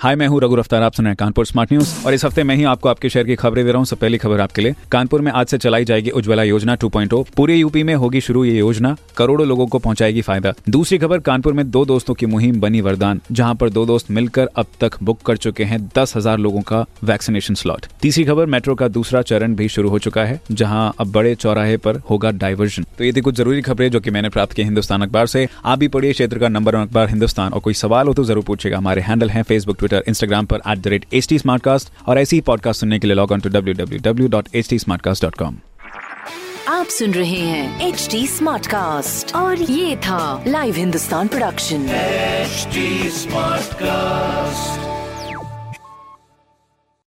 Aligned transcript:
हाय, 0.00 0.14
मैं 0.16 0.26
हूँ 0.28 0.40
रघु 0.40 0.54
रफ्तार 0.56 0.82
आप 0.82 0.94
सुन 0.94 1.04
रहे 1.04 1.10
हैं 1.10 1.16
कानपुर 1.16 1.46
स्मार्ट 1.46 1.72
न्यूज़। 1.72 1.92
और 2.06 2.14
इस 2.14 2.24
हफ़्ते 2.24 2.42
मैं 2.42 2.54
ही 2.56 2.64
आपको 2.64 2.88
आपके 2.88 3.08
शहर 3.08 3.24
की 3.24 3.34
खबरें 3.36 3.64
दे 3.64 3.70
रहा 3.70 3.78
हूँ। 3.78 3.86
सब 3.86 3.98
पहली 3.98 4.18
खबर 4.18 4.40
आपके 4.40 4.62
लिए। 4.62 4.74
कानपुर 4.92 5.20
में 5.20 5.30
आज 5.32 5.46
से 5.46 5.58
चलाई 5.58 5.84
जाएगी 5.84 6.10
उज्ज्वला 6.10 6.42
योजना 6.42 6.76
2.0 6.76 7.24
पूरे 7.36 7.54
यूपी 7.56 7.82
में 7.82 7.94
होगी 7.94 8.20
शुरू 8.20 8.44
ये 8.44 8.58
योजना। 8.58 8.94
करोड़ों 9.16 9.46
लोगों 9.46 9.66
को 9.66 9.78
पहुंचाएगी 9.78 10.22
फ़ायदा। 10.22 10.52
दूसरी 10.68 10.98
खबर, 10.98 11.18
कानपुर 11.18 11.52
में 11.52 11.70
दो 11.70 11.84
दोस्तों 11.84 12.14
की 12.14 12.26
मुहिम 12.26 12.60
बनी 12.60 12.80
वरदान, 12.80 13.20
जहाँ 13.32 13.54
पर 13.54 13.70
दो 13.70 13.84
दोस्त 13.86 14.10
मिलकर 14.10 14.48
अब 14.56 14.66
तक 14.80 15.02
बुक 15.02 15.22
कर 15.22 15.36
चुके 15.36 15.64
हैं 15.64 15.80
दस 15.96 16.16
हज़ार 16.16 16.38
लोगों 16.38 16.60
का 16.60 16.84
वैक्सीनेशन 17.04 17.54
स्लॉट। 17.54 17.86
तीसरी 18.02 18.24
खबर, 18.24 18.46
मेट्रो 18.46 18.74
का 18.74 18.88
दूसरा 18.88 19.22
चरण 19.22 19.54
भी 19.54 19.68
शुरू 19.68 19.90
हो 19.90 19.98
चुका 19.98 20.24
है, 20.24 20.40
जहाँ 20.52 20.94
अब 21.00 21.12
बड़े 21.12 21.34
चौराहे 21.34 21.76
पर 21.78 22.00
होगा 22.10 22.30
डाइवर्जन। 22.30 22.86
तो 22.98 23.04
ये 23.04 23.12
थी 23.12 23.20
कुछ 23.20 23.36
ज़रूरी 23.36 23.62
खबरें 23.62 23.90
जो 23.90 24.00
की 24.00 24.10
मैंने 24.10 24.28
प्राप्त 24.28 24.52
की 24.52 24.62
हिंदुस्तान 24.62 25.02
अखबार 25.02 25.26
से। 25.26 25.46
आप 25.64 25.78
भी 25.78 25.88
पढ़िए 25.88 26.12
क्षेत्र 26.12 26.38
का 26.38 26.48
नंबर 26.48 26.74
अखबार 26.76 27.08
हिंदुस्तान। 27.08 27.52
और 27.52 27.60
कोई 27.60 27.74
सवाल 27.74 28.06
हो 28.06 28.14
तो 28.14 28.24
ज़रूर 28.24 28.44
पूछेगा 28.44 28.78
हमारे 28.78 29.02
हैंडल 29.02 29.30
है 29.30 29.42
फेसबुक 29.42 29.86
ट्विटर 29.88 30.08
इंस्टाग्राम 30.08 30.46
पर 30.46 30.60
at 30.68 30.78
the 30.78 30.86
rate 30.86 31.04
H 31.14 31.28
T 31.28 31.38
और 32.08 32.18
ऐसे 32.18 32.36
ही 32.36 32.40
पॉडकास्ट 32.42 32.80
सुनने 32.80 32.98
के 32.98 33.06
लिए 33.06 33.16
log 33.16 33.32
on 33.32 33.40
to 33.40 33.48
W 33.48 33.74
W 33.74 34.00
W 34.02 34.28
dot 34.28 34.48
H 34.54 34.68
T 34.70 34.78
आप 36.68 36.86
सुन 36.86 37.12
रहे 37.14 37.38
हैं 37.40 37.88
एच 37.88 38.08
टी 38.10 38.26
स्मार्ट 38.26 38.66
कास्ट 38.66 39.34
और 39.34 39.62
ये 39.62 39.96
था 39.96 40.44
live 40.46 40.74
Hindustan 40.74 41.28
production 41.28 41.86
smart 43.18 43.74
Smartcast. 43.78 44.17